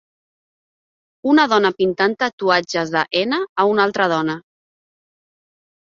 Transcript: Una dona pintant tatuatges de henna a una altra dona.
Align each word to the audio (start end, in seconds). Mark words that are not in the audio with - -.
Una 1.33 1.43
dona 1.51 1.71
pintant 1.83 2.17
tatuatges 2.23 2.95
de 2.97 3.03
henna 3.21 3.41
a 3.65 3.69
una 3.75 3.87
altra 3.89 4.09
dona. 4.17 4.39